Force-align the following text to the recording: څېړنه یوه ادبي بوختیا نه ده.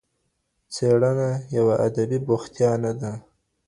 څېړنه 0.73 1.29
یوه 1.57 1.75
ادبي 1.87 2.19
بوختیا 2.25 2.71
نه 2.83 2.91
ده. 2.99 3.11